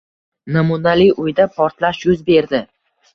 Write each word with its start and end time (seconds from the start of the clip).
Namunali 0.55 1.05
uyda 1.25 1.47
portlash 1.57 1.99
yuz 2.09 2.25
berdi 2.31 2.63